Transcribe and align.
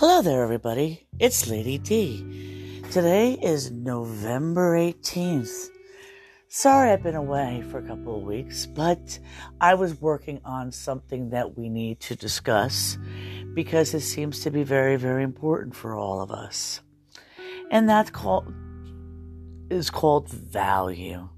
Hello 0.00 0.22
there, 0.22 0.42
everybody. 0.42 1.06
It's 1.18 1.46
Lady 1.46 1.76
D. 1.76 2.82
Today 2.90 3.34
is 3.34 3.70
November 3.70 4.74
18th. 4.74 5.68
Sorry 6.48 6.90
I've 6.90 7.02
been 7.02 7.16
away 7.16 7.62
for 7.70 7.80
a 7.80 7.86
couple 7.86 8.16
of 8.16 8.22
weeks, 8.22 8.64
but 8.64 9.18
I 9.60 9.74
was 9.74 10.00
working 10.00 10.40
on 10.42 10.72
something 10.72 11.28
that 11.28 11.58
we 11.58 11.68
need 11.68 12.00
to 12.00 12.16
discuss 12.16 12.96
because 13.52 13.92
it 13.92 14.00
seems 14.00 14.40
to 14.40 14.50
be 14.50 14.62
very, 14.62 14.96
very 14.96 15.22
important 15.22 15.76
for 15.76 15.94
all 15.94 16.22
of 16.22 16.30
us. 16.30 16.80
And 17.70 17.86
that 17.90 18.10
called 18.10 18.54
is 19.68 19.90
called 19.90 20.30
value. 20.30 21.28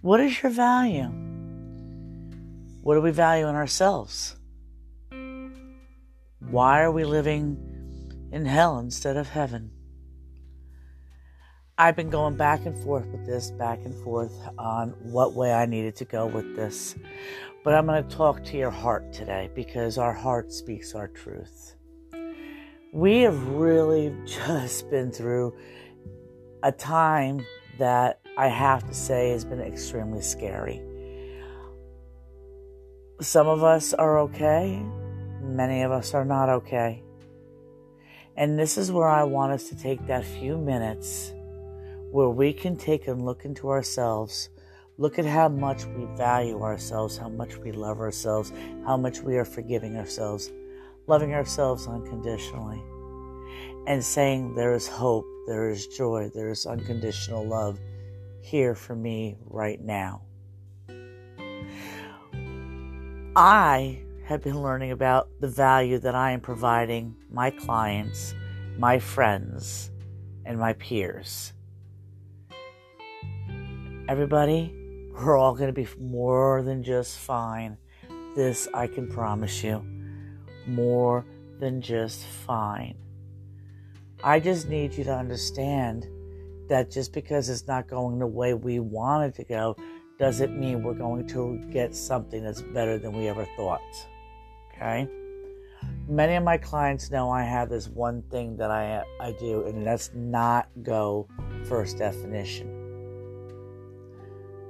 What 0.00 0.20
is 0.20 0.42
your 0.42 0.52
value? 0.52 1.10
What 2.80 2.94
do 2.94 3.02
we 3.02 3.10
value 3.10 3.46
in 3.46 3.56
ourselves? 3.56 4.36
Why 6.50 6.82
are 6.82 6.90
we 6.90 7.04
living 7.04 7.56
in 8.32 8.44
hell 8.44 8.80
instead 8.80 9.16
of 9.16 9.28
heaven? 9.28 9.70
I've 11.78 11.94
been 11.94 12.10
going 12.10 12.36
back 12.36 12.66
and 12.66 12.76
forth 12.82 13.06
with 13.06 13.24
this, 13.24 13.52
back 13.52 13.78
and 13.84 13.94
forth 14.02 14.34
on 14.58 14.88
what 15.00 15.34
way 15.34 15.54
I 15.54 15.66
needed 15.66 15.94
to 15.96 16.04
go 16.04 16.26
with 16.26 16.56
this. 16.56 16.96
But 17.62 17.74
I'm 17.74 17.86
going 17.86 18.02
to 18.02 18.16
talk 18.16 18.42
to 18.46 18.56
your 18.56 18.72
heart 18.72 19.12
today 19.12 19.48
because 19.54 19.96
our 19.96 20.12
heart 20.12 20.52
speaks 20.52 20.92
our 20.92 21.06
truth. 21.06 21.76
We 22.92 23.20
have 23.20 23.46
really 23.50 24.12
just 24.26 24.90
been 24.90 25.12
through 25.12 25.54
a 26.64 26.72
time 26.72 27.46
that 27.78 28.22
I 28.36 28.48
have 28.48 28.88
to 28.88 28.92
say 28.92 29.30
has 29.30 29.44
been 29.44 29.60
extremely 29.60 30.20
scary. 30.20 30.82
Some 33.20 33.46
of 33.46 33.62
us 33.62 33.94
are 33.94 34.18
okay, 34.18 34.82
many 35.60 35.82
of 35.82 35.92
us 35.92 36.14
are 36.14 36.24
not 36.24 36.48
okay. 36.48 37.02
And 38.34 38.58
this 38.58 38.78
is 38.78 38.90
where 38.90 39.10
I 39.10 39.24
want 39.24 39.52
us 39.52 39.68
to 39.68 39.76
take 39.76 40.06
that 40.06 40.24
few 40.24 40.56
minutes 40.56 41.34
where 42.10 42.30
we 42.30 42.54
can 42.54 42.76
take 42.76 43.08
and 43.08 43.26
look 43.26 43.44
into 43.44 43.68
ourselves, 43.68 44.48
look 44.96 45.18
at 45.18 45.26
how 45.26 45.50
much 45.50 45.84
we 45.84 46.06
value 46.16 46.62
ourselves, 46.62 47.18
how 47.18 47.28
much 47.28 47.58
we 47.58 47.72
love 47.72 48.00
ourselves, 48.00 48.54
how 48.86 48.96
much 48.96 49.20
we 49.20 49.36
are 49.36 49.44
forgiving 49.44 49.98
ourselves, 49.98 50.50
loving 51.06 51.34
ourselves 51.34 51.86
unconditionally, 51.86 52.82
and 53.86 54.02
saying, 54.02 54.54
There 54.54 54.72
is 54.72 54.88
hope, 54.88 55.26
there 55.46 55.68
is 55.68 55.88
joy, 55.88 56.30
there 56.34 56.48
is 56.48 56.64
unconditional 56.64 57.46
love 57.46 57.78
here 58.40 58.74
for 58.74 58.94
me 58.96 59.36
right 59.44 59.80
now. 59.82 60.22
I 63.36 64.00
have 64.30 64.44
been 64.44 64.62
learning 64.62 64.92
about 64.92 65.28
the 65.40 65.48
value 65.48 65.98
that 65.98 66.14
I 66.14 66.30
am 66.30 66.40
providing 66.40 67.16
my 67.32 67.50
clients, 67.50 68.32
my 68.78 68.96
friends, 68.96 69.90
and 70.44 70.56
my 70.56 70.72
peers. 70.74 71.52
Everybody, 74.08 74.72
we're 75.12 75.36
all 75.36 75.56
going 75.56 75.66
to 75.66 75.72
be 75.72 75.88
more 75.98 76.62
than 76.62 76.84
just 76.84 77.18
fine. 77.18 77.76
This 78.36 78.68
I 78.72 78.86
can 78.86 79.10
promise 79.10 79.64
you. 79.64 79.84
More 80.64 81.26
than 81.58 81.82
just 81.82 82.24
fine. 82.24 82.94
I 84.22 84.38
just 84.38 84.68
need 84.68 84.94
you 84.94 85.02
to 85.02 85.12
understand 85.12 86.06
that 86.68 86.88
just 86.88 87.12
because 87.12 87.48
it's 87.48 87.66
not 87.66 87.88
going 87.88 88.20
the 88.20 88.28
way 88.28 88.54
we 88.54 88.78
want 88.78 89.24
it 89.24 89.34
to 89.42 89.44
go 89.44 89.74
doesn't 90.20 90.56
mean 90.56 90.84
we're 90.84 90.94
going 90.94 91.26
to 91.26 91.60
get 91.72 91.96
something 91.96 92.44
that's 92.44 92.62
better 92.62 92.96
than 92.96 93.12
we 93.12 93.26
ever 93.26 93.44
thought. 93.56 93.80
Okay? 94.80 95.08
Many 96.08 96.34
of 96.34 96.42
my 96.42 96.56
clients 96.56 97.10
know 97.10 97.30
I 97.30 97.42
have 97.42 97.68
this 97.68 97.88
one 97.88 98.22
thing 98.30 98.56
that 98.56 98.70
I 98.70 99.04
I 99.20 99.32
do 99.38 99.64
and 99.66 99.86
that's 99.86 100.10
not 100.14 100.68
go 100.82 101.28
first 101.64 101.98
definition. 101.98 102.68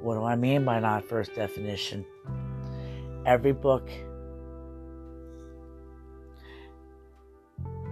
What 0.03 0.15
do 0.15 0.25
I 0.25 0.37
mean 0.37 0.65
by 0.65 0.81
not 0.81 1.05
first 1.05 1.35
definition? 1.35 2.05
Every 3.25 3.53
book 3.53 3.89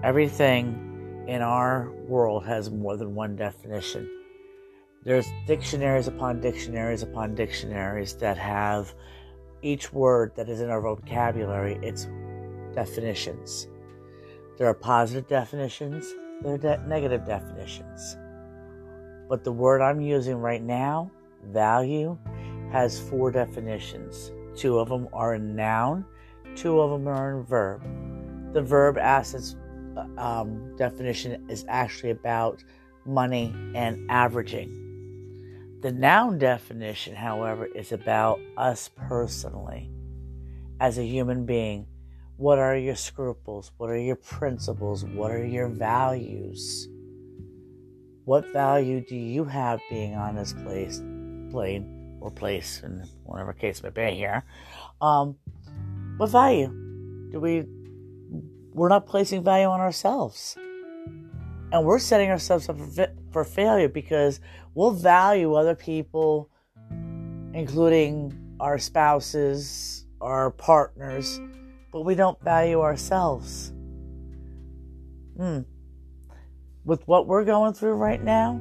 everything 0.02 1.24
in 1.26 1.42
our 1.42 1.90
world 2.06 2.44
has 2.46 2.70
more 2.70 2.96
than 2.96 3.14
one 3.14 3.36
definition. 3.36 4.08
There's 5.04 5.26
dictionaries 5.46 6.08
upon 6.08 6.40
dictionaries 6.40 7.02
upon 7.02 7.34
dictionaries 7.34 8.14
that 8.14 8.36
have 8.36 8.94
each 9.62 9.92
word 9.92 10.32
that 10.36 10.48
is 10.48 10.60
in 10.60 10.70
our 10.70 10.80
vocabulary, 10.80 11.78
its 11.82 12.08
definitions. 12.74 13.68
There 14.56 14.66
are 14.66 14.74
positive 14.74 15.28
definitions, 15.28 16.14
there 16.42 16.54
are 16.54 16.58
de- 16.58 16.86
negative 16.86 17.24
definitions. 17.24 18.16
But 19.28 19.44
the 19.44 19.52
word 19.52 19.82
I'm 19.82 20.00
using 20.00 20.36
right 20.36 20.62
now, 20.62 21.10
value, 21.44 22.18
has 22.72 22.98
four 22.98 23.30
definitions. 23.30 24.32
Two 24.56 24.78
of 24.78 24.88
them 24.88 25.08
are 25.12 25.34
in 25.34 25.54
noun, 25.54 26.04
two 26.54 26.80
of 26.80 26.90
them 26.90 27.06
are 27.06 27.38
in 27.38 27.44
verb. 27.44 27.82
The 28.52 28.62
verb 28.62 28.98
assets 28.98 29.56
um, 30.16 30.76
definition 30.76 31.44
is 31.48 31.64
actually 31.68 32.10
about 32.10 32.62
money 33.04 33.54
and 33.74 34.10
averaging. 34.10 34.87
The 35.80 35.92
noun 35.92 36.38
definition, 36.38 37.14
however, 37.14 37.66
is 37.66 37.92
about 37.92 38.40
us 38.56 38.90
personally 38.96 39.90
as 40.80 40.98
a 40.98 41.04
human 41.04 41.46
being. 41.46 41.86
What 42.36 42.58
are 42.58 42.76
your 42.76 42.96
scruples? 42.96 43.70
What 43.76 43.88
are 43.90 43.98
your 43.98 44.16
principles? 44.16 45.04
What 45.04 45.30
are 45.30 45.44
your 45.44 45.68
values? 45.68 46.88
What 48.24 48.52
value 48.52 49.04
do 49.06 49.14
you 49.14 49.44
have 49.44 49.80
being 49.88 50.14
on 50.14 50.34
this 50.34 50.52
place, 50.52 50.98
plane, 51.50 52.18
or 52.20 52.30
place, 52.32 52.82
in 52.84 53.04
whatever 53.24 53.52
case 53.52 53.80
may 53.82 53.90
be 53.90 54.16
here? 54.16 54.44
Um, 55.00 55.36
what 56.16 56.30
value 56.30 56.68
do 57.30 57.38
we? 57.38 57.64
We're 58.72 58.88
not 58.88 59.06
placing 59.06 59.44
value 59.44 59.66
on 59.66 59.80
ourselves, 59.80 60.56
and 61.72 61.84
we're 61.84 61.98
setting 61.98 62.30
ourselves 62.30 62.68
up 62.68 62.78
for, 62.78 63.08
for 63.30 63.44
failure 63.44 63.88
because 63.88 64.40
we'll 64.74 64.90
value 64.90 65.54
other 65.54 65.74
people, 65.74 66.50
including 67.52 68.56
our 68.60 68.78
spouses, 68.78 70.06
our 70.20 70.50
partners, 70.50 71.40
but 71.92 72.02
we 72.02 72.14
don't 72.14 72.40
value 72.42 72.80
ourselves. 72.80 73.72
Hmm. 75.36 75.60
With 76.84 77.06
what 77.06 77.26
we're 77.26 77.44
going 77.44 77.74
through 77.74 77.94
right 77.94 78.22
now, 78.22 78.60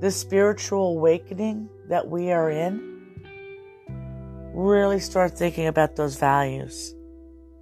this 0.00 0.16
spiritual 0.16 0.96
awakening 0.96 1.68
that 1.88 2.08
we 2.08 2.30
are 2.30 2.50
in, 2.50 2.90
really 4.54 5.00
start 5.00 5.36
thinking 5.36 5.66
about 5.66 5.96
those 5.96 6.16
values. 6.16 6.94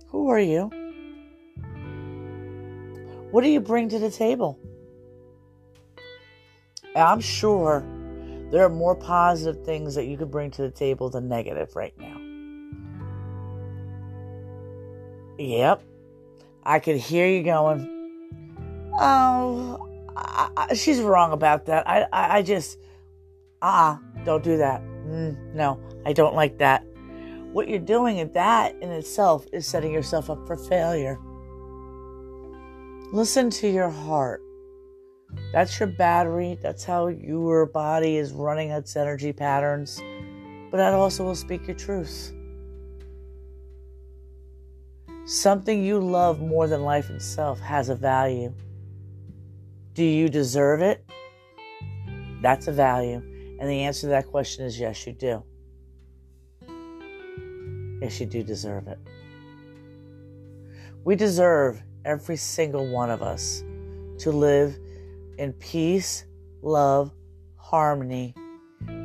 Who 0.09 0.29
are 0.29 0.39
you? 0.39 0.71
What 3.31 3.43
do 3.43 3.51
you 3.51 3.61
bring 3.61 3.89
to 3.91 3.99
the 3.99 4.11
table? 4.11 4.59
I'm 6.99 7.21
sure 7.21 7.85
there 8.51 8.65
are 8.65 8.71
more 8.71 8.95
positive 8.95 9.65
things 9.65 9.95
that 9.95 10.07
you 10.07 10.17
could 10.17 10.31
bring 10.31 10.51
to 10.53 10.63
the 10.63 10.71
table 10.71 11.11
than 11.11 11.29
negative 11.29 11.77
right 11.77 11.95
now. 11.99 12.21
Yep. 15.39 15.83
I 16.65 16.79
could 16.81 16.97
hear 16.97 17.27
you 17.27 17.43
going, 17.43 17.89
oh, 18.99 19.89
I, 20.17 20.51
I, 20.57 20.75
she's 20.75 21.01
wrong 21.01 21.33
about 21.33 21.67
that. 21.67 21.89
I, 21.89 22.07
I, 22.13 22.39
I 22.39 22.43
just, 22.43 22.79
ah, 23.63 23.99
uh-uh, 23.99 24.25
don't 24.25 24.43
do 24.43 24.57
that. 24.57 24.83
Mm, 25.07 25.55
no, 25.55 25.81
I 26.05 26.13
don't 26.13 26.35
like 26.35 26.59
that. 26.59 26.85
What 27.53 27.69
you're 27.69 27.79
doing 27.79 28.19
in 28.19 28.33
that 28.33 28.75
in 28.83 28.91
itself 28.91 29.47
is 29.53 29.67
setting 29.67 29.93
yourself 29.93 30.29
up 30.29 30.47
for 30.47 30.57
failure. 30.57 31.19
Listen 33.13 33.49
to 33.51 33.69
your 33.69 33.89
heart. 33.89 34.43
That's 35.53 35.79
your 35.79 35.89
battery. 35.89 36.59
That's 36.63 36.85
how 36.85 37.09
your 37.09 37.67
body 37.67 38.17
is 38.17 38.33
running 38.33 38.71
its 38.71 38.97
energy 38.97 39.33
patterns. 39.33 40.01
But 40.71 40.79
that 40.79 40.93
also 40.93 41.25
will 41.25 41.35
speak 41.35 41.67
your 41.67 41.77
truth. 41.77 42.33
Something 45.25 45.85
you 45.85 46.01
love 46.01 46.41
more 46.41 46.67
than 46.67 46.83
life 46.83 47.11
itself 47.11 47.61
has 47.61 47.89
a 47.89 47.95
value. 47.95 48.53
Do 49.95 50.05
you 50.05 50.29
deserve 50.29 50.81
it? 50.81 51.05
That's 52.41 52.69
a 52.69 52.73
value. 52.73 53.17
And 53.61 53.69
the 53.69 53.83
answer 53.83 54.03
to 54.03 54.07
that 54.09 54.27
question 54.29 54.65
is 54.65 54.79
yes, 54.79 55.07
you 55.07 55.13
do. 55.13 55.43
Yes, 58.01 58.21
you 58.21 58.27
do 58.27 58.43
deserve 58.43 58.87
it. 58.87 58.99
We 61.05 61.17
deserve, 61.17 61.83
every 62.05 62.37
single 62.37 62.87
one 62.87 63.11
of 63.11 63.23
us, 63.23 63.65
to 64.19 64.31
live 64.31 64.79
in 65.39 65.53
peace, 65.55 66.25
love, 66.63 67.13
harmony, 67.57 68.35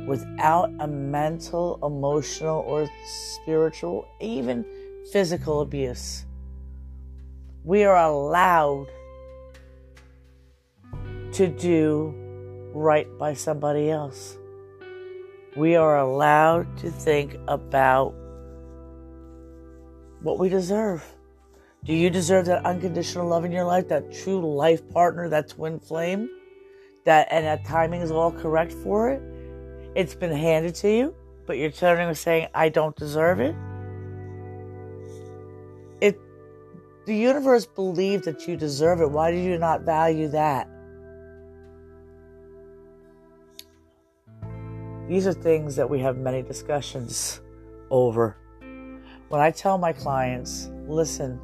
without 0.06 0.70
a 0.80 0.86
mental, 0.86 1.78
emotional, 1.82 2.60
or 2.66 2.88
spiritual, 3.42 4.06
even 4.20 4.64
physical 5.12 5.60
abuse. 5.60 6.26
We 7.64 7.84
are 7.84 7.96
allowed 7.96 8.88
to 11.32 11.48
do 11.48 12.14
right 12.74 13.06
by 13.18 13.34
somebody 13.34 13.90
else. 13.90 14.36
We 15.56 15.76
are 15.76 15.98
allowed 15.98 16.76
to 16.78 16.90
think 16.90 17.36
about 17.48 18.14
what 20.20 20.38
we 20.38 20.48
deserve. 20.48 21.04
Do 21.84 21.92
you 21.92 22.08
deserve 22.08 22.46
that 22.46 22.64
unconditional 22.64 23.28
love 23.28 23.44
in 23.44 23.52
your 23.52 23.64
life, 23.64 23.88
that 23.88 24.10
true 24.10 24.40
life 24.40 24.88
partner, 24.90 25.28
that 25.28 25.50
twin 25.50 25.78
flame? 25.78 26.30
That 27.04 27.28
and 27.30 27.44
that 27.44 27.66
timing 27.66 28.00
is 28.00 28.10
all 28.10 28.32
correct 28.32 28.72
for 28.72 29.10
it? 29.10 29.22
It's 29.94 30.14
been 30.14 30.32
handed 30.32 30.74
to 30.76 30.90
you, 30.90 31.14
but 31.46 31.58
you're 31.58 31.70
turning 31.70 32.08
and 32.08 32.16
saying, 32.16 32.48
I 32.54 32.70
don't 32.70 32.96
deserve 32.96 33.38
it. 33.40 33.54
It 36.00 36.18
the 37.04 37.14
universe 37.14 37.66
believes 37.66 38.24
that 38.24 38.48
you 38.48 38.56
deserve 38.56 39.02
it. 39.02 39.10
Why 39.10 39.30
do 39.30 39.36
you 39.36 39.58
not 39.58 39.82
value 39.82 40.28
that? 40.28 40.66
These 45.06 45.26
are 45.26 45.34
things 45.34 45.76
that 45.76 45.90
we 45.90 46.00
have 46.00 46.16
many 46.16 46.40
discussions 46.40 47.42
over. 47.90 48.38
When 49.28 49.42
I 49.42 49.50
tell 49.50 49.76
my 49.76 49.92
clients, 49.92 50.70
listen, 50.88 51.38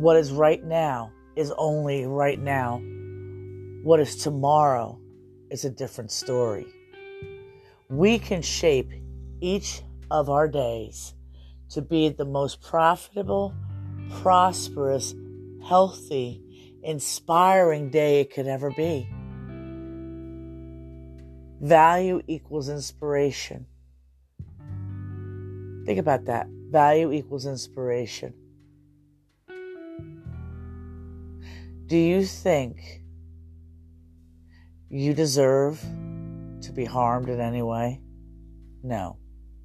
what 0.00 0.16
is 0.16 0.32
right 0.32 0.64
now 0.64 1.12
is 1.36 1.52
only 1.58 2.06
right 2.06 2.40
now. 2.40 2.80
What 3.82 4.00
is 4.00 4.16
tomorrow 4.16 4.98
is 5.50 5.66
a 5.66 5.70
different 5.70 6.10
story. 6.10 6.66
We 7.90 8.18
can 8.18 8.40
shape 8.40 8.90
each 9.42 9.82
of 10.10 10.30
our 10.30 10.48
days 10.48 11.14
to 11.70 11.82
be 11.82 12.08
the 12.08 12.24
most 12.24 12.62
profitable, 12.62 13.54
prosperous, 14.22 15.14
healthy, 15.62 16.42
inspiring 16.82 17.90
day 17.90 18.22
it 18.22 18.32
could 18.32 18.46
ever 18.46 18.70
be. 18.70 19.06
Value 21.60 22.22
equals 22.26 22.70
inspiration. 22.70 23.66
Think 25.84 25.98
about 25.98 26.24
that. 26.24 26.46
Value 26.70 27.12
equals 27.12 27.44
inspiration. 27.44 28.32
Do 31.90 31.96
you 31.96 32.24
think 32.24 33.02
you 34.88 35.12
deserve 35.12 35.80
to 35.80 36.72
be 36.72 36.84
harmed 36.84 37.28
in 37.28 37.40
any 37.40 37.62
way? 37.62 38.00
No, 38.84 39.16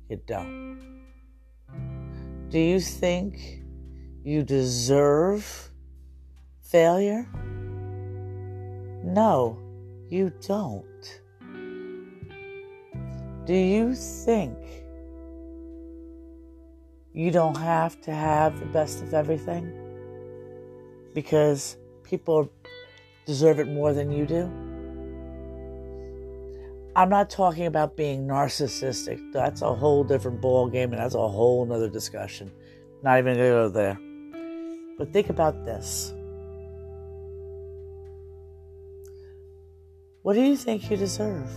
you 0.09 0.19
don't. 0.25 1.05
Do 2.49 2.57
you 2.57 2.79
think 2.79 3.61
you 4.23 4.41
deserve 4.41 5.69
failure? 6.63 7.27
No, 9.03 9.59
you 10.09 10.31
don't. 10.41 11.21
Do 13.45 13.53
you 13.53 13.93
think 13.93 14.57
you 17.13 17.29
don't 17.29 17.57
have 17.57 18.01
to 18.01 18.11
have 18.11 18.59
the 18.59 18.65
best 18.65 19.03
of 19.03 19.13
everything? 19.13 19.71
Because 21.13 21.77
people 22.05 22.51
deserve 23.25 23.59
it 23.59 23.67
more 23.67 23.93
than 23.93 24.11
you 24.11 24.25
do? 24.25 24.51
I'm 26.95 27.09
not 27.09 27.29
talking 27.29 27.65
about 27.65 27.97
being 27.97 28.25
narcissistic. 28.25 29.19
That's 29.33 29.61
a 29.61 29.73
whole 29.73 30.05
different 30.05 30.39
ball 30.39 30.69
game, 30.69 30.93
and 30.93 31.01
that's 31.01 31.15
a 31.15 31.27
whole 31.27 31.65
nother 31.65 31.89
discussion. 31.89 32.51
Not 33.03 33.19
even 33.19 33.35
gonna 33.35 33.49
go 33.49 33.69
there. 33.69 33.99
But 34.97 35.11
think 35.11 35.29
about 35.29 35.65
this. 35.65 36.13
What 40.21 40.33
do 40.33 40.41
you 40.41 40.55
think 40.55 40.89
you 40.89 40.95
deserve? 40.95 41.49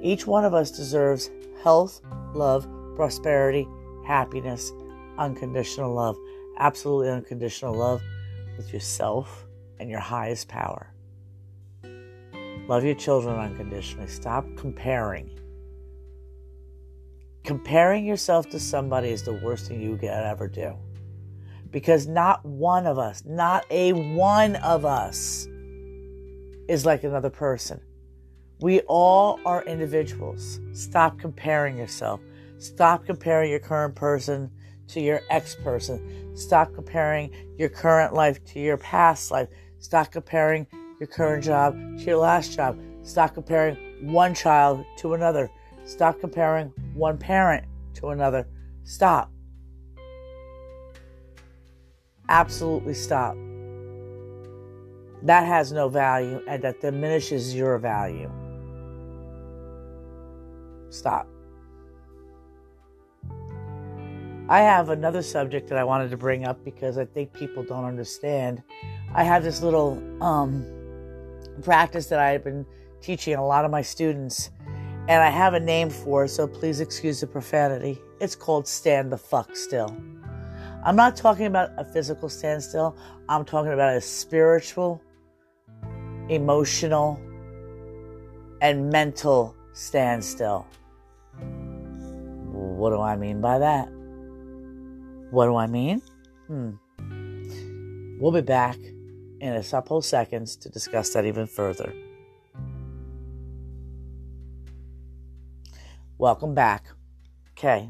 Each 0.00 0.26
one 0.26 0.44
of 0.44 0.54
us 0.54 0.70
deserves 0.70 1.30
health, 1.62 2.00
love, 2.34 2.66
prosperity, 2.96 3.68
happiness, 4.06 4.72
unconditional 5.18 5.94
love, 5.94 6.16
absolutely 6.58 7.10
unconditional 7.10 7.74
love 7.74 8.02
with 8.56 8.72
yourself 8.72 9.46
and 9.78 9.90
your 9.90 10.00
highest 10.00 10.48
power. 10.48 10.92
Love 12.68 12.84
your 12.84 12.94
children 12.94 13.38
unconditionally. 13.38 14.08
Stop 14.08 14.46
comparing. 14.56 15.30
Comparing 17.44 18.06
yourself 18.06 18.48
to 18.48 18.58
somebody 18.58 19.10
is 19.10 19.22
the 19.22 19.34
worst 19.34 19.68
thing 19.68 19.80
you 19.80 19.98
can 19.98 20.08
ever 20.08 20.48
do. 20.48 20.74
Because 21.70 22.06
not 22.06 22.44
one 22.44 22.86
of 22.86 22.98
us, 22.98 23.22
not 23.26 23.66
a 23.70 23.92
one 23.92 24.56
of 24.56 24.84
us, 24.84 25.46
is 26.68 26.86
like 26.86 27.04
another 27.04 27.30
person. 27.30 27.80
We 28.60 28.80
all 28.82 29.38
are 29.44 29.62
individuals. 29.64 30.60
Stop 30.72 31.18
comparing 31.18 31.76
yourself. 31.76 32.20
Stop 32.58 33.04
comparing 33.04 33.50
your 33.50 33.60
current 33.60 33.94
person 33.94 34.50
to 34.88 35.00
your 35.00 35.20
ex 35.30 35.54
person. 35.54 36.36
Stop 36.36 36.74
comparing 36.74 37.30
your 37.58 37.68
current 37.68 38.14
life 38.14 38.44
to 38.46 38.60
your 38.60 38.76
past 38.76 39.30
life. 39.30 39.48
Stop 39.78 40.12
comparing 40.12 40.66
your 41.00 41.06
current 41.06 41.44
job 41.44 41.74
to 41.98 42.04
your 42.04 42.18
last 42.18 42.54
job. 42.54 42.78
Stop 43.02 43.34
comparing 43.34 43.76
one 44.12 44.34
child 44.34 44.84
to 44.98 45.14
another. 45.14 45.50
Stop 45.84 46.20
comparing 46.20 46.72
one 46.94 47.18
parent 47.18 47.66
to 47.94 48.08
another. 48.08 48.46
Stop. 48.84 49.30
Absolutely 52.28 52.94
stop. 52.94 53.36
That 55.22 55.46
has 55.46 55.72
no 55.72 55.88
value 55.88 56.42
and 56.48 56.62
that 56.62 56.80
diminishes 56.80 57.54
your 57.54 57.78
value. 57.78 58.30
Stop. 60.90 61.28
I 64.46 64.60
have 64.60 64.90
another 64.90 65.22
subject 65.22 65.70
that 65.70 65.78
I 65.78 65.84
wanted 65.84 66.10
to 66.10 66.18
bring 66.18 66.44
up 66.44 66.62
because 66.64 66.98
I 66.98 67.06
think 67.06 67.32
people 67.32 67.62
don't 67.62 67.86
understand. 67.86 68.62
I 69.14 69.24
have 69.24 69.42
this 69.42 69.62
little 69.62 70.02
um, 70.22 70.66
practice 71.62 72.08
that 72.08 72.18
I've 72.18 72.44
been 72.44 72.66
teaching 73.00 73.36
a 73.36 73.46
lot 73.46 73.64
of 73.64 73.70
my 73.70 73.80
students, 73.80 74.50
and 75.08 75.22
I 75.22 75.30
have 75.30 75.54
a 75.54 75.60
name 75.60 75.88
for 75.88 76.24
it, 76.24 76.28
so 76.28 76.46
please 76.46 76.80
excuse 76.80 77.20
the 77.20 77.26
profanity. 77.26 77.98
It's 78.20 78.36
called 78.36 78.68
Stand 78.68 79.10
the 79.10 79.16
Fuck 79.16 79.56
Still. 79.56 79.96
I'm 80.84 80.96
not 80.96 81.16
talking 81.16 81.46
about 81.46 81.70
a 81.78 81.84
physical 81.84 82.28
standstill, 82.28 82.98
I'm 83.30 83.46
talking 83.46 83.72
about 83.72 83.96
a 83.96 84.00
spiritual, 84.02 85.00
emotional, 86.28 87.18
and 88.60 88.90
mental 88.90 89.56
standstill. 89.72 90.66
What 92.52 92.90
do 92.90 93.00
I 93.00 93.16
mean 93.16 93.40
by 93.40 93.58
that? 93.58 93.88
What 95.34 95.46
do 95.46 95.56
I 95.56 95.66
mean? 95.66 96.00
Hmm. 96.46 96.74
We'll 98.20 98.30
be 98.30 98.40
back 98.40 98.78
in 99.40 99.52
a 99.52 99.64
couple 99.64 100.00
seconds 100.00 100.54
to 100.58 100.68
discuss 100.68 101.12
that 101.14 101.26
even 101.26 101.48
further. 101.48 101.92
Welcome 106.18 106.54
back. 106.54 106.86
Okay. 107.58 107.88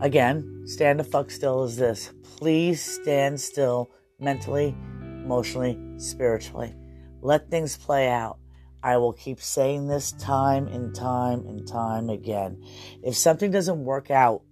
Again, 0.00 0.62
stand 0.66 1.00
the 1.00 1.04
fuck 1.04 1.28
still 1.28 1.64
is 1.64 1.76
this. 1.76 2.12
Please 2.22 2.80
stand 2.80 3.40
still 3.40 3.90
mentally, 4.20 4.76
emotionally, 5.00 5.76
spiritually. 5.98 6.72
Let 7.20 7.50
things 7.50 7.76
play 7.76 8.08
out. 8.08 8.38
I 8.80 8.96
will 8.98 9.12
keep 9.12 9.40
saying 9.40 9.88
this 9.88 10.12
time 10.12 10.68
and 10.68 10.94
time 10.94 11.40
and 11.48 11.66
time 11.66 12.10
again. 12.10 12.62
If 13.02 13.16
something 13.16 13.50
doesn't 13.50 13.84
work 13.84 14.12
out 14.12 14.42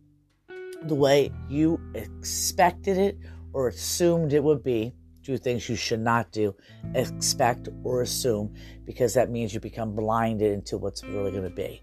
the 0.83 0.95
way 0.95 1.33
you 1.49 1.81
expected 1.95 2.97
it 2.97 3.19
or 3.53 3.69
assumed 3.69 4.33
it 4.33 4.43
would 4.43 4.63
be, 4.63 4.95
do 5.23 5.37
things 5.37 5.69
you 5.69 5.77
should 5.77 6.01
not 6.01 6.33
do, 6.33 6.55
expect 6.95 7.69
or 7.85 8.03
assume, 8.03 8.55
because 8.87 9.15
that 9.15 9.31
means 9.31 9.53
you 9.53 9.61
become 9.61 9.95
blinded 9.95 10.53
into 10.53 10.79
what's 10.79 11.05
really 11.05 11.31
going 11.31 11.45
to 11.45 11.51
be. 11.51 11.83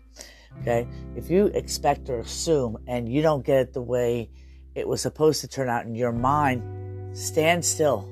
Okay? 0.62 0.88
If 1.16 1.30
you 1.30 1.48
expect 1.48 2.10
or 2.10 2.20
assume 2.20 2.78
and 2.88 3.08
you 3.08 3.22
don't 3.22 3.46
get 3.46 3.60
it 3.60 3.74
the 3.74 3.82
way 3.82 4.32
it 4.76 4.88
was 4.88 5.02
supposed 5.02 5.42
to 5.42 5.48
turn 5.48 5.70
out 5.70 5.86
in 5.86 5.96
your 5.96 6.12
mind, 6.12 7.16
stand 7.16 7.64
still. 7.64 8.10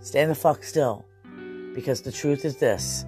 Stand 0.00 0.30
the 0.30 0.34
fuck 0.34 0.62
still. 0.62 1.04
Because 1.74 2.00
the 2.00 2.12
truth 2.12 2.44
is 2.44 2.56
this 2.56 3.04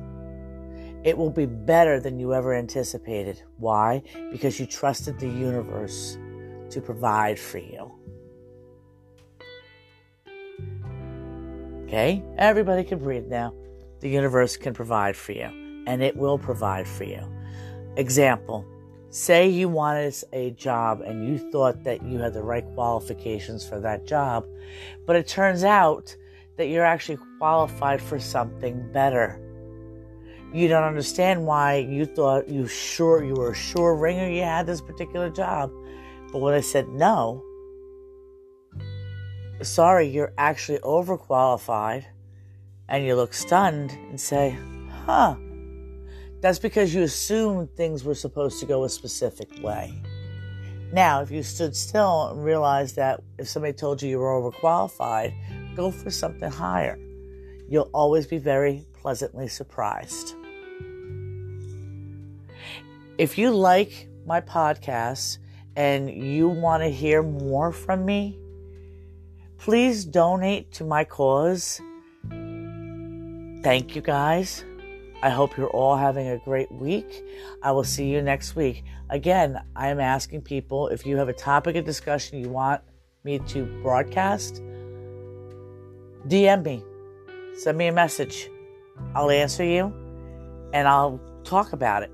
it 1.03 1.17
will 1.17 1.31
be 1.31 1.47
better 1.47 1.99
than 1.99 2.19
you 2.19 2.35
ever 2.35 2.55
anticipated. 2.55 3.43
Why? 3.57 4.03
Because 4.31 4.61
you 4.61 4.67
trusted 4.67 5.19
the 5.19 5.29
universe 5.29 6.19
to 6.71 6.81
provide 6.81 7.39
for 7.39 7.59
you. 7.59 7.93
Okay? 11.85 12.23
Everybody 12.39 12.85
can 12.85 12.99
breathe 12.99 13.27
now. 13.27 13.55
The 14.01 14.09
universe 14.09 14.57
can 14.57 14.75
provide 14.75 15.17
for 15.17 15.33
you, 15.33 15.51
and 15.87 16.03
it 16.03 16.17
will 16.17 16.39
provide 16.39 16.87
for 16.87 17.05
you. 17.05 17.21
Example 17.97 18.65
Say 19.13 19.49
you 19.49 19.69
wanted 19.69 20.15
a 20.33 20.53
job 20.53 21.01
and 21.01 21.27
you 21.27 21.37
thought 21.51 21.83
that 21.83 22.05
you 22.05 22.19
had 22.19 22.33
the 22.33 22.45
right 22.45 22.65
qualifications 22.75 23.69
for 23.69 23.81
that 23.81 24.07
job, 24.07 24.47
but 25.05 25.17
it 25.17 25.27
turns 25.27 25.65
out 25.65 26.15
that 26.57 26.69
you're 26.69 26.85
actually 26.85 27.19
qualified 27.39 28.01
for 28.01 28.21
something 28.21 28.89
better. 28.93 29.41
You 30.55 30.69
don't 30.69 30.85
understand 30.85 31.45
why 31.45 31.79
you 31.79 32.07
thought 32.07 32.49
you 32.49 32.69
sure 32.69 33.25
you 33.25 33.35
were 33.35 33.51
a 33.51 33.55
sure 33.55 33.97
ringer 33.97 34.29
you 34.29 34.43
had 34.43 34.67
this 34.67 34.81
particular 34.81 35.29
job, 35.29 35.73
but 36.33 36.39
when 36.39 36.55
I 36.55 36.61
said 36.61 36.89
no, 36.89 37.43
sorry, 39.63 40.09
you're 40.09 40.33
actually 40.39 40.79
overqualified, 40.79 42.05
and 42.89 43.05
you 43.05 43.15
look 43.15 43.33
stunned 43.33 43.93
and 43.93 44.21
say, 44.21 44.57
huh, 45.05 45.37
that's 46.41 46.59
because 46.59 46.95
you 46.95 47.03
assumed 47.03 47.71
things 47.77 48.05
were 48.05 48.15
supposed 48.15 48.61
to 48.61 48.67
go 48.67 48.85
a 48.85 48.89
specific 48.89 49.49
way. 49.63 49.95
Now, 50.93 51.21
if 51.21 51.31
you 51.31 51.43
stood 51.43 51.77
still 51.77 52.29
and 52.29 52.43
realized 52.43 52.97
that 52.97 53.23
if 53.39 53.49
somebody 53.49 53.73
told 53.73 54.03
you 54.03 54.09
you 54.09 54.19
were 54.19 54.41
overqualified, 54.41 55.33
go 55.77 55.91
for 55.91 56.11
something 56.11 56.51
higher. 56.51 56.99
You'll 57.69 57.91
always 57.95 58.27
be 58.27 58.39
very 58.39 58.85
pleasantly 58.93 59.47
surprised. 59.47 60.35
If 63.19 63.39
you 63.39 63.51
like 63.51 64.09
my 64.27 64.41
podcast 64.41 65.39
and 65.77 66.11
you 66.11 66.49
want 66.49 66.83
to 66.83 66.89
hear 66.89 67.23
more 67.23 67.73
from 67.73 68.05
me, 68.05 68.39
please 69.59 70.05
donate 70.05 70.73
to 70.73 70.85
my 70.85 71.05
cause. 71.05 71.81
Thank 73.63 73.95
you 73.95 74.03
guys. 74.03 74.65
I 75.23 75.29
hope 75.29 75.57
you're 75.57 75.69
all 75.69 75.97
having 75.97 76.29
a 76.29 76.39
great 76.39 76.73
week. 76.73 77.25
I 77.63 77.73
will 77.73 77.85
see 77.85 78.07
you 78.07 78.23
next 78.23 78.57
week. 78.57 78.85
Again, 79.11 79.61
I 79.77 79.89
am 79.89 80.01
asking 80.01 80.43
people 80.43 80.89
if 80.89 81.05
you 81.05 81.17
have 81.19 81.29
a 81.29 81.35
topic 81.35 81.77
of 81.77 81.85
discussion 81.85 82.39
you 82.39 82.49
want 82.49 82.81
me 83.23 83.39
to 83.39 83.65
broadcast, 83.83 84.63
DM 86.27 86.65
me, 86.65 86.83
send 87.59 87.77
me 87.77 87.89
a 87.89 87.93
message. 87.93 88.49
I'll 89.15 89.31
answer 89.31 89.65
you 89.65 89.93
and 90.73 90.89
I'll 90.89 91.21
talk 91.45 91.73
about 91.73 92.03
it. 92.03 92.11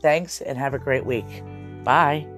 Thanks 0.00 0.40
and 0.40 0.58
have 0.58 0.74
a 0.74 0.78
great 0.78 1.06
week. 1.06 1.44
Bye. 1.84 2.31